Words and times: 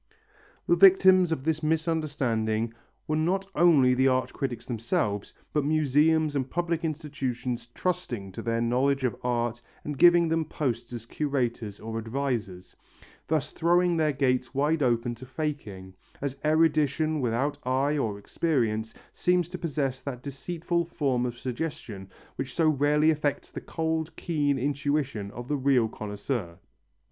The 0.65 0.75
victims 0.75 1.31
of 1.31 1.43
this 1.43 1.61
misunderstanding 1.61 2.73
were 3.07 3.15
not 3.15 3.45
only 3.53 3.93
the 3.93 4.07
art 4.07 4.33
critics 4.33 4.65
themselves 4.65 5.31
but 5.53 5.63
museums 5.63 6.35
and 6.35 6.49
public 6.49 6.83
institutions 6.83 7.67
trusting 7.75 8.31
to 8.31 8.41
their 8.41 8.61
knowledge 8.61 9.03
of 9.03 9.15
art 9.23 9.61
and 9.83 9.95
giving 9.95 10.27
them 10.27 10.43
posts 10.45 10.91
as 10.91 11.05
curators 11.05 11.79
or 11.79 11.99
advisers, 11.99 12.75
thus 13.27 13.51
throwing 13.51 13.95
their 13.95 14.11
gates 14.11 14.55
wide 14.55 14.81
open 14.81 15.13
to 15.13 15.25
faking 15.27 15.93
as 16.19 16.35
erudition 16.43 17.19
without 17.21 17.59
eye 17.63 17.95
or 17.95 18.17
experience 18.17 18.95
seems 19.13 19.47
to 19.49 19.59
possess 19.59 20.01
that 20.01 20.23
deceitful 20.23 20.83
form 20.83 21.27
of 21.27 21.37
suggestion 21.37 22.09
which 22.37 22.55
so 22.55 22.67
rarely 22.67 23.11
affects 23.11 23.51
the 23.51 23.61
cold, 23.61 24.15
keen 24.15 24.57
intuition 24.57 25.29
of 25.29 25.47
the 25.47 25.57
real 25.57 25.87
connoisseur. 25.87 26.57